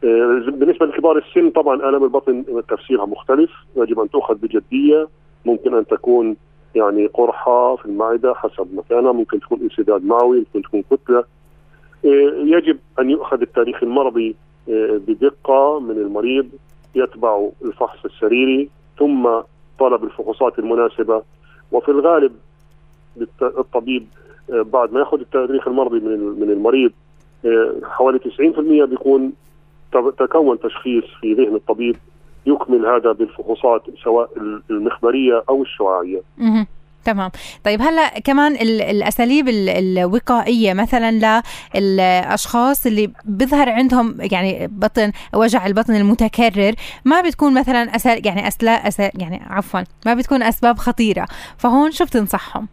[0.02, 3.50] بالنسبة لكبار السن طبعا الام البطن تفسيرها مختلف.
[3.76, 5.08] يجب أن تؤخذ بجدية.
[5.44, 6.36] ممكن أن تكون
[6.74, 9.12] يعني قرحة في المعدة حسب مكانها.
[9.12, 11.24] ممكن تكون انسداد معوي ممكن تكون كتلة.
[12.04, 14.34] آه، يجب أن يؤخذ التاريخ المرضي
[14.68, 16.48] آه، بدقة من المريض
[16.94, 19.28] يتبع الفحص السريري ثم
[19.78, 21.22] طلب الفحوصات المناسبة.
[21.72, 22.32] وفي الغالب
[23.42, 24.06] الطبيب
[24.48, 26.92] بعد ما يأخذ التاريخ المرضي من المريض
[27.82, 29.32] حوالي 90% بيكون
[30.18, 31.96] تكون تشخيص في ذهن الطبيب
[32.46, 34.30] يكمل هذا بالفحوصات سواء
[34.70, 36.20] المخبرية أو الشعاعية.
[37.04, 37.30] تمام.
[37.64, 38.52] طيب هلأ كمان
[38.90, 41.42] الأساليب الوقائية مثلا
[41.74, 46.72] للأشخاص اللي بيظهر عندهم يعني بطن وجع البطن المتكرر
[47.04, 51.26] ما بتكون مثلا أسال يعني أسلا أسل يعني عفوا ما بتكون أسباب خطيرة.
[51.58, 52.68] فهون شو بتنصحهم؟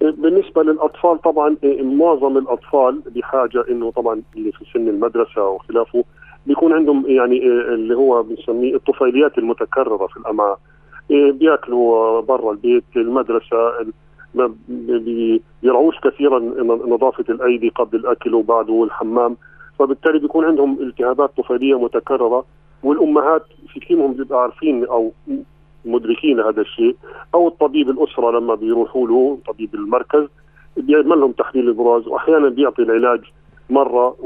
[0.00, 6.04] بالنسبة للأطفال طبعا معظم الأطفال بحاجة إنه طبعا اللي في سن المدرسة وخلافه
[6.46, 10.58] بيكون عندهم يعني آه، اللي هو بنسميه الطفيليات المتكررة في الامعاء
[11.10, 13.72] آه، بيأكلوا برا البيت المدرسة
[14.34, 14.54] ما
[15.62, 16.38] بيرعوش كثيرا
[16.86, 19.36] نظافة الأيدي قبل الأكل وبعده والحمام.
[19.78, 22.44] فبالتالي بيكون عندهم التهابات طفيلية متكررة
[22.82, 25.12] والأمهات في منهم بيبقوا عارفين أو
[25.84, 26.96] مدركين هذا الشيء.
[27.34, 30.26] أو الطبيب الأسرة لما بيروحوا له طبيب المركز
[30.76, 32.08] بيعمل لهم تحليل البراز.
[32.08, 33.20] واحيانا بيعطي العلاج
[33.70, 34.16] مرة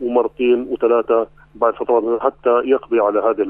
[0.00, 1.26] ومرتين وثلاثة.
[1.60, 3.46] بعد فترات حتى يقضي على هذه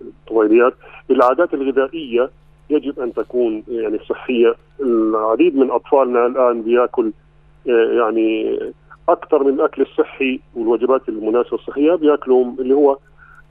[0.00, 0.74] الطفيليات
[1.10, 2.30] العادات الغذائية
[2.70, 4.54] يجب أن تكون يعني صحية.
[4.80, 7.12] العديد من أطفالنا الآن بيأكل
[7.68, 8.58] آه، يعني
[9.08, 11.94] أكثر من الأكل الصحي والوجبات المناسبة الصحية.
[11.94, 12.98] بياكلوا اللي هو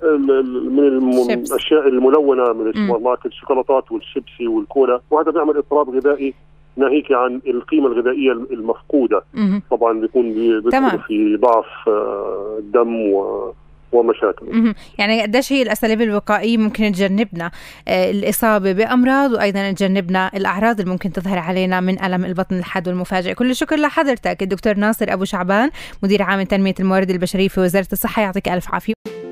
[0.03, 5.01] من الأشياء الملونة من السوبر ماركت الشوكولاتات والشيبسي والكولا.
[5.11, 6.33] وهذا بيعمل اضطراب غذائي
[6.77, 9.21] ناهيك عن القيمة الغذائية المفقودة.
[9.71, 10.71] طبعا بيكون بيكون
[11.07, 13.51] في ضعف آه، الدم و
[13.91, 17.51] ومشاكل يعني قديش هي الأساليب الوقائية ممكن تجنبنا
[17.87, 23.33] آه، الإصابة بأمراض وأيضا تجنبنا الأعراض اللي ممكن تظهر علينا من ألم البطن الحاد والمفاجئ.
[23.33, 25.69] كل الشكر لحضرتك الدكتور ناصر أبو شعبان
[26.03, 29.26] مدير عام تنميه الموارد البشرية في وزارة الصحة يعطيك ألف عافية.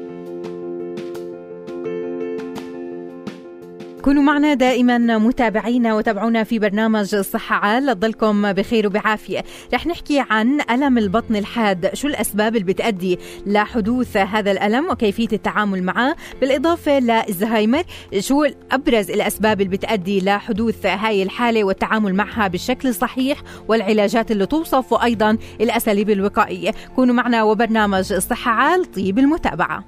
[4.05, 7.85] كونوا معنا دائما متابعينا وتابعونا في برنامج الصحة عال.
[7.85, 9.43] تضلكم بخير وبعافية.
[9.73, 11.89] رح نحكي عن ألم البطن الحاد.
[11.93, 17.83] شو الأسباب اللي بتأدي لحدوث هذا الألم وكيفية التعامل معه؟ بالإضافة للزهايمر
[18.19, 24.93] شو أبرز الأسباب اللي بتأدي لحدوث هاي الحالة والتعامل معها بالشكل الصحيح والعلاجات اللي توصف؟
[24.93, 26.71] وأيضا الأساليب الوقائية.
[26.95, 28.91] كونوا معنا وبرنامج الصحة عال.
[28.91, 29.83] طيب المتابعة.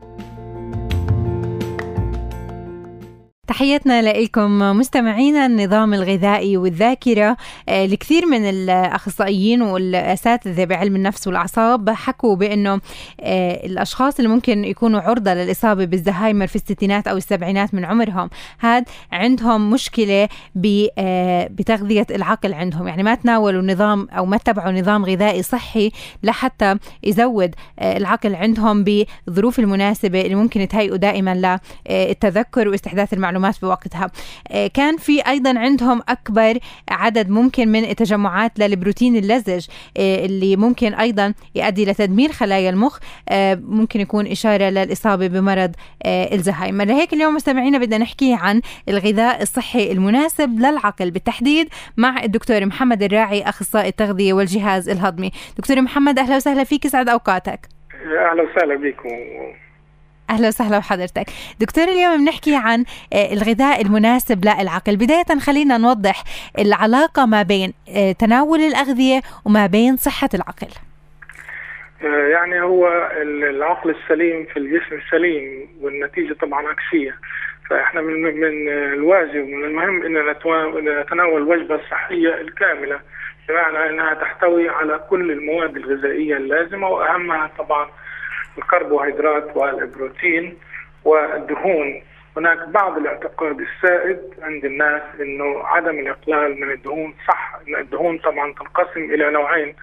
[3.48, 7.38] تحياتنا لكم مستمعينا النظام الغذائي والذاكرة.
[7.70, 12.82] الكثير آه، من الأخصائيين والأساتذة بعلم النفس والأعصاب حكوا بأنه
[13.22, 18.30] آه، الأشخاص اللي ممكن يكونوا عرضة للإصابة بالزهايمر في الستينات أو السبعينات من عمرهم
[18.60, 20.30] هاد عندهم مشكلة
[20.98, 22.88] آه، بتغذية العقل عندهم.
[22.88, 25.92] يعني ما تناولوا نظام أو ما اتبعوا نظام غذائي صحي
[26.24, 33.37] لحتى يزود العقل عندهم بالظروف المناسبة اللي ممكن تهيئوا دائما للتذكر واستحداث المعلومات.
[33.38, 34.12] المعلومات بوقتها.
[34.52, 36.58] آه، كان في أيضا عندهم أكبر
[36.89, 43.00] عدد ممكن من التجمعات للبروتين اللزج آه، اللي ممكن أيضا يؤدي لتدمير خلايا المخ
[43.62, 45.71] ممكن يكون إشارة للإصابة بمرض
[46.06, 46.86] الزهايمر.
[46.86, 53.41] لهيك اليوم مستمعينا بدنا نحكي عن الغذاء الصحي المناسب للعقل بالتحديد مع الدكتور محمد الراعي
[53.41, 55.32] أخصائي التغذية والجهاز الهضمي.
[55.58, 57.60] دكتور محمد أهلا وسهلا فيك سعد أوقاتك.
[58.32, 59.10] أهلا وسهلا بكم.
[60.30, 61.26] أهلا وسهلا بحضرتك.
[61.60, 64.96] دكتور اليوم بنحكي عن آه، الغذاء المناسب للعقل.
[64.96, 66.24] بداية خلينا نوضح
[66.60, 70.68] العلاقة ما بين آه، تناول الأغذية وما بين صحة العقل.
[72.04, 77.16] آه، يعني هو العقل السليم في الجسم السليم والنتيجة طبعا عكسية.
[77.70, 83.00] فإحنا من من الواجب ومن المهم ان نتناول الوجبة الصحية الكاملة
[83.50, 87.88] بمعنى إنها تحتوي على كل المواد الغذائية اللازمة وأهمها طبعا
[88.58, 90.58] الكربوهيدرات والبروتين
[91.06, 92.02] والدهون.
[92.38, 97.60] هناك بعض الاعتقاد السائد عند الناس إنه عدم الإقلال من الدهون صح.
[97.80, 99.76] الدهون طبعا تنقسم إلى نوعين.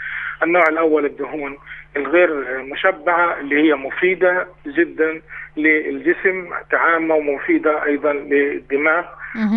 [0.42, 1.58] النوع الأول الدهون
[1.96, 5.20] الغير مشبعة اللي هي مفيدة جدا
[5.56, 9.04] للجسم كعامه ومفيده أيضا للدماغ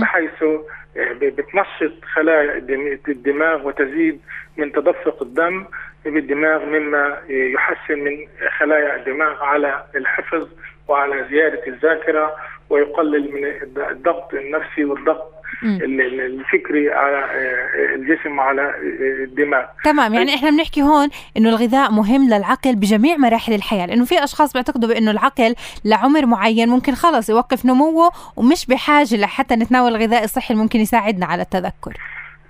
[0.01, 0.43] بحيث
[1.21, 2.57] بتنشط خلايا
[3.07, 4.19] الدماغ وتزيد
[4.57, 5.65] من تدفق الدم.
[6.09, 8.17] بالدماغ مما يحسن من
[8.59, 10.47] خلايا الدماغ على الحفظ
[10.87, 12.35] وعلى زيادة الذاكرة
[12.69, 13.45] ويقلل من
[13.91, 19.65] الضغط النفسي والضغط الفكري على آه، الجسم على آه، الدماغ.
[19.83, 24.53] تمام يعني إحنا بنحكي هون إنه الغذاء مهم للعقل بجميع مراحل الحياة لأنه في أشخاص
[24.53, 30.53] بيعتقدوا بإنه العقل لعمر معين ممكن خلص يوقف نموه ومش بحاجة لحتى نتناول الغذاء الصحي
[30.53, 31.93] اللي ممكن يساعدنا على التذكر.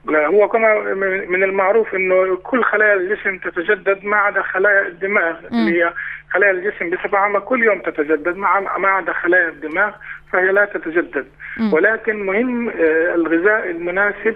[0.08, 0.93] لا هو كما
[1.30, 5.36] من المعروف إنه كل خلايا الجسم تتجدد ما عدا خلايا الدماغ.
[5.52, 5.93] اللي هي
[6.32, 8.38] خلايا الجسم بصفة عامة كل يوم تتجدد
[8.78, 9.91] ما عدا خلايا الدماغ
[10.32, 11.26] فهي لا تتجدد
[11.58, 11.74] م.
[11.74, 14.36] ولكن مهم آه، الغذاء المناسب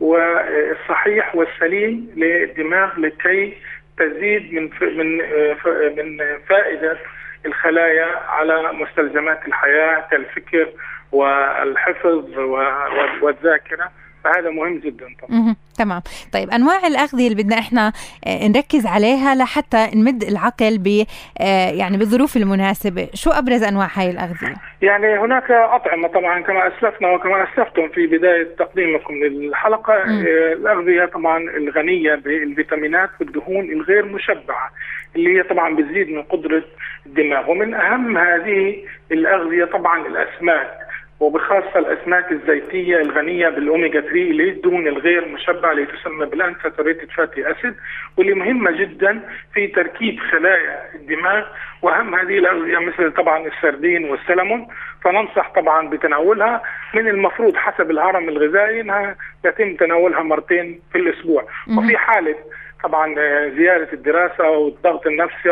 [0.00, 3.56] والصحيح والسليم للدماغ لكي
[3.98, 5.56] تزيد من من آه،
[5.96, 6.98] من فائدة
[7.46, 10.68] الخلايا على مستلزمات الحياة كالفكر
[11.12, 12.38] والحفظ
[13.22, 13.90] والذاكرة
[14.28, 15.56] فهذا مهم جدا طبعا.
[15.78, 16.02] تمام.
[16.32, 17.92] طيب أنواع الأغذية اللي بدنا إحنا
[18.26, 21.04] آه، نركز عليها لحتى نمد العقل ب
[21.40, 23.08] آه، يعني بالظروف المناسبة.
[23.14, 28.48] شو أبرز أنواع هاي الأغذية؟ يعني هناك أطعمة طبعا كما أسلفنا وكما أسلفتم في بداية
[28.58, 29.94] تقديمكم للحلقة.
[29.94, 34.70] آه، الأغذية طبعا الغنية بالفيتامينات والدهون الغير مشبعة
[35.16, 36.64] اللي هي طبعا بتزيد من قدرة
[37.06, 38.76] الدماغ ومن أهم هذه
[39.12, 40.87] الأغذية طبعا الأسماك.
[41.20, 47.74] وبخاصة الأسماك الزيتية الغنية بالأوميجا 3 اللي الدهون الغير مشبعة اللي تسمى بالأنساتوريتد فاتي أسيد
[48.16, 49.20] واللي مهمة جدا
[49.54, 51.44] في تركيب خلايا الدماغ
[51.82, 54.68] وأهم هذه الأغذية مثل طبعا السردين والسلمون.
[55.04, 56.62] فننصح طبعا بتناولها
[56.94, 61.44] من المفروض حسب الهرم الغذائي أنها يتم تناولها مرتين في الأسبوع.
[61.78, 62.34] وفي حالة
[62.84, 63.14] طبعا
[63.48, 65.48] زيادة الدراسة والضغط النفسي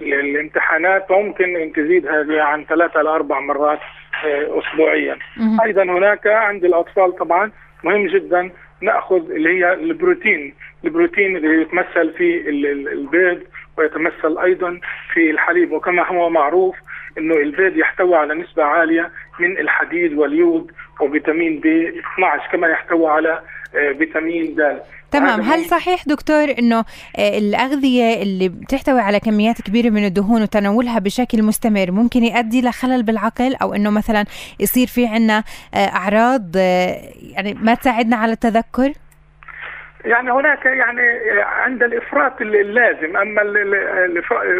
[0.00, 3.78] والامتحانات ممكن إن تزيد هذه عن ثلاثة لأربع مرات
[4.24, 5.18] اسبوعيا.
[5.64, 7.50] أيضا هناك عند الأطفال طبعا
[7.84, 8.50] مهم جدا
[8.82, 10.54] نأخذ اللي هي البروتين.
[10.84, 12.48] البروتين اللي يتمثل في
[12.92, 13.42] البيض
[13.78, 14.80] ويتمثل أيضا
[15.12, 15.72] في الحليب.
[15.72, 16.76] وكما هو معروف
[17.18, 23.40] إنه البيض يحتوي على نسبة عالية من الحديد واليود وفيتامين بي 12 كما يحتوي على
[23.76, 24.80] آه، فيتامين د.
[25.10, 25.40] تمام.
[25.40, 26.78] هل صحيح دكتور إنه
[27.18, 33.02] آه، الأغذية اللي بتحتوي على كميات كبيرة من الدهون وتناولها بشكل مستمر ممكن يؤدي لخلل
[33.02, 34.24] بالعقل أو إنه مثلا
[34.60, 36.56] يصير في عنا آه، أعراض
[37.36, 38.92] يعني ما تساعدنا على التذكر؟
[40.04, 41.02] يعني هناك يعني
[41.40, 43.42] عند الإفراط اللازم أما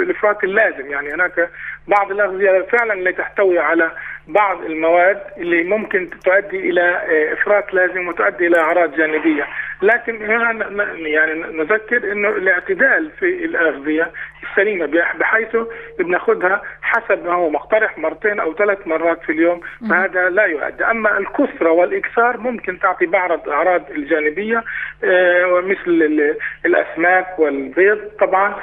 [0.03, 1.51] الافراط اللازم يعني هناك
[1.89, 3.91] بعض الأغذية فعلا اللي تحتوي على
[4.29, 9.47] بعض المواد اللي ممكن تؤدي إلى آه، إفراط لازم وتؤدي إلى أعراض جانبية،
[9.83, 10.51] لكن هنا
[10.97, 14.11] يعني نذكر إنه الاعتدال في الأغذية
[14.51, 14.87] السليمة
[15.19, 15.57] بحيث
[15.99, 19.61] بناخذها حسب ما هو مقترح مرتين أو ثلاث مرات في اليوم
[19.91, 24.65] فهذا لا يؤدي، أما الكثرة والإكثار ممكن تعطي بعض الأعراض الجانبية
[25.05, 26.35] آه، مثل
[26.67, 28.55] الأسماك والبيض طبعا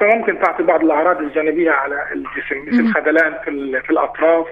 [0.00, 3.34] فممكن تعطي بعض الأعراض الجانبية على الجسم مثل خدلان
[3.80, 4.46] في الأطراف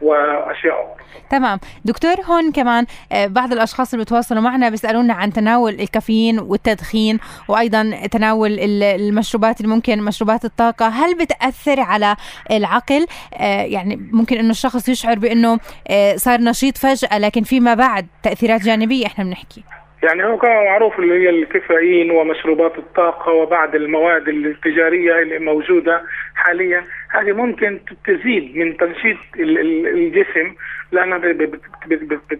[0.00, 0.96] وأشياء
[1.30, 1.58] تمام.
[1.84, 8.06] دكتور هون كمان آه، بعض الأشخاص اللي بتواصلوا معنا بيسألونا عن تناول الكافيين والتدخين وأيضا
[8.12, 10.88] تناول المشروبات اللي ممكن مشروبات الطاقة.
[10.88, 12.16] هل بتأثر على
[12.50, 18.06] العقل؟ آه، يعني ممكن إنه الشخص يشعر بإنه آه، صار نشيط فجأة لكن فيما بعد
[18.22, 19.62] تأثيرات جانبية إحنا بنحكي.
[20.02, 26.02] يعني هو كما معروف اللي هي الكافيين ومشروبات الطاقة وبعض المواد التجارية اللي موجودة
[26.34, 26.84] حاليا.
[27.08, 30.54] هذه ممكن تزيد من تنشيط الجسم
[30.92, 31.18] لأنها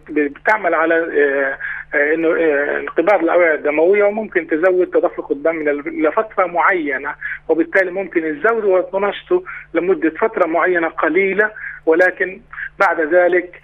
[0.08, 1.58] بتعمل على آه،
[1.96, 7.14] آه، إنه آه، انقباض الأوعية الدموية وممكن تزود تدفق الدم لفتره معينة
[7.48, 9.42] وبالتالي ممكن تزود ونشطه
[9.74, 11.50] لمدة فترة معينة قليلة
[11.86, 12.40] ولكن
[12.78, 13.60] بعد ذلك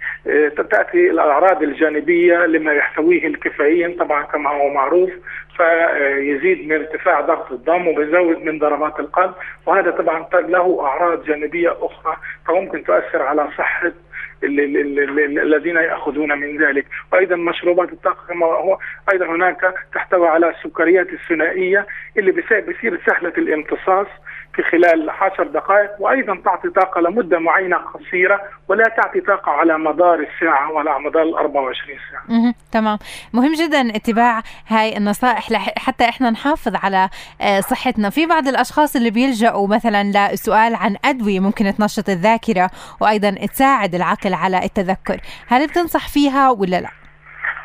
[0.71, 5.09] تأتي الأعراض الجانبية لما يحتويه الكافيين طبعا كما هو معروف
[5.57, 9.33] فيزيد من ارتفاع ضغط الدم وبيزود من ضربات القلب
[9.65, 13.91] وهذا طبعا له أعراض جانبية أخرى فممكن تؤثر على صحة
[14.43, 16.85] الذين يأخذون من ذلك.
[17.13, 18.77] وأيضا مشروبات الطاقة كما هو
[19.13, 21.87] أيضا هناك تحتوي على السكريات الثنائية
[22.17, 24.07] اللي بيصير سهلة الامتصاص
[24.55, 30.19] في خلال عشر دقائق وأيضا تعطي طاقة لمدة معينة قصيرة ولا تعطي طاقة على مدار
[30.19, 32.53] الساعة ولا على مدار ال 24 ساعة.
[32.71, 32.97] تمام،
[33.33, 35.53] مهم جدا اتباع هاي النصائح.
[35.77, 37.09] حتى إحنا نحافظ على
[37.41, 42.69] آه، صحتنا، في بعض الأشخاص اللي بيلجأوا مثلا للسؤال عن أدوية ممكن تنشط الذاكرة
[43.01, 46.89] وأيضا تساعد العقل على التذكر، هل بتنصح فيها ولا لا؟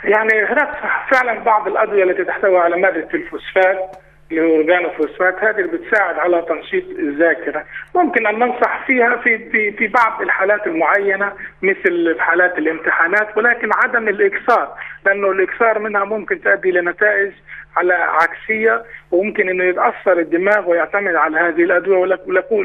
[0.05, 0.71] يعني هناك
[1.11, 4.08] فعلا بعض الأدوية التي تحتوي على مادة الفوسفات.
[4.31, 7.65] اللي هو اورجانوفوسفات هذه اللي بتساعد على تنشيط الذاكرة،
[7.95, 13.71] ممكن أن ننصح فيها في في في بعض الحالات المعينة مثل في حالات الامتحانات ولكن
[13.85, 14.75] عدم الإكثار،
[15.07, 17.33] لأنه الإكثار منها ممكن تؤدي لنتائج
[17.77, 22.19] على عكسية وممكن إنه يتأثر الدماغ ويعتمد على هذه الأدوية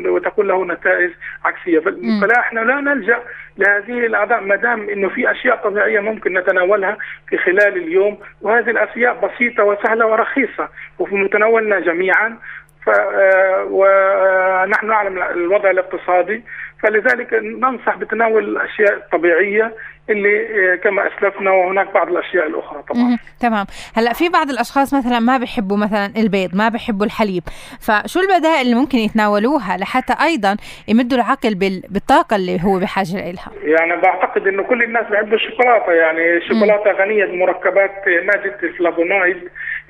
[0.05, 1.11] وتكون له نتائج
[1.45, 1.79] عكسية.
[2.21, 3.19] فلا إحنا لا نلجأ
[3.57, 6.97] لهذه الأعضاء ما دام إنه في أشياء طبيعية ممكن نتناولها
[7.29, 12.37] في خلال اليوم وهذه الأشياء بسيطة وسهلة ورخيصة وفي متناولنا جميعا.
[12.85, 16.43] ف آه، ونحن نعلم الوضع الاقتصادي
[16.83, 19.73] فلذلك ننصح بتناول الأشياء الطبيعية
[20.09, 23.17] اللي آه، كما أسلفنا وهناك بعض الأشياء الأخرى طبعا.
[23.39, 23.65] تمام.
[23.95, 27.43] هلا في بعض الأشخاص مثلا ما بيحبوا مثلا البيض ما بيحبوا الحليب.
[27.81, 31.55] فشو البدائل اللي ممكن يتناولوها لحتى أيضا يمدوا العقل
[31.89, 35.91] بالطاقة اللي هو بحاجة لها؟ يعني بعتقد إنه كل الناس بيحبوا الشوكولاتة.
[35.91, 39.37] يعني الشوكولاته غنية بمركبات ماده الفلافونويد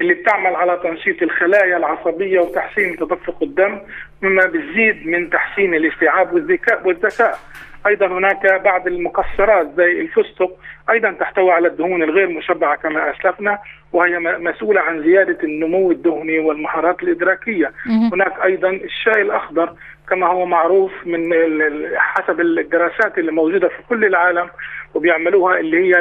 [0.01, 3.81] اللي بتعمل على تنشيط الخلايا العصبية وتحسين تدفق الدم
[4.21, 7.39] مما بيزيد من تحسين الاستيعاب والذكاء والذكاء.
[7.87, 10.51] أيضا هناك بعض المكسرات زي الفستق
[10.89, 13.59] أيضا تحتوي على الدهون الغير مشبعة كما أسلفنا
[13.93, 17.71] وهي مسؤولة عن زيادة النمو الدهني والمهارات الإدراكية.
[18.13, 19.73] هناك أيضا الشاي الأخضر
[20.09, 21.33] كما هو معروف من
[21.95, 24.49] حسب الدراسات اللي موجودة في كل العالم
[24.93, 25.99] وبيعملوها اللي هي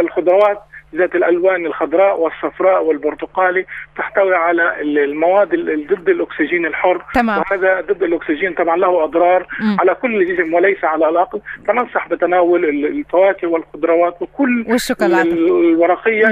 [0.00, 0.62] الخضروات.
[0.94, 3.66] ذات الألوان الخضراء والصفراء والبرتقالي
[3.96, 5.48] تحتوي على المواد
[5.90, 7.38] ضد الأكسجين الحر تمام.
[7.50, 9.80] وهذا ضد الأكسجين طبعا له أضرار م.
[9.80, 16.26] على كل الجسم وليس على العقل فننصح بتناول الفواكه والخضروات وكل والشوكولاتة الورقية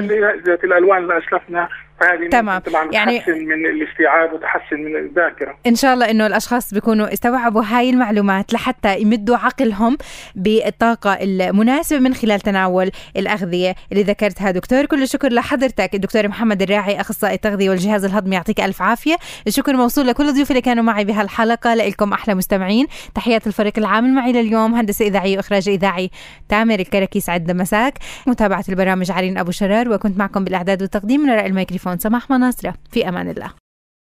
[0.46, 1.68] ذات الألوان اللي اسلفنا
[2.01, 2.59] فهذه تمام.
[2.59, 5.57] طبعا يعني تحسن من الاستيعاب وتحسن من الذاكرة.
[5.66, 9.98] إن شاء الله إنه الأشخاص بيكونوا استوعبوا هاي المعلومات لحتى يمدوا عقلهم
[10.34, 14.86] بالطاقة المناسبة من خلال تناول الأغذية اللي ذكرتها دكتور.
[14.86, 19.16] كل الشكر لحضرتك الدكتور محمد الراعي أخصائي التغذية والجهاز الهضمي يعطيك ألف عافية.
[19.46, 21.74] الشكر موصول لكل الضيوف اللي كانوا معي بهالحلقة.
[21.74, 26.11] لكم أحلى مستمعين تحيات الفريق العامل معي لليوم هندسة إذاعية وإخراج إذاعي
[26.48, 27.94] تامر الكركي سعد مساك
[28.26, 31.89] متابعة البرامج عرين أبو شرار وكنت معكم بالإعداد والتقديم من وراء الميكروفون.
[31.99, 32.74] سماح مناصرة.
[32.91, 33.53] في أمان الله.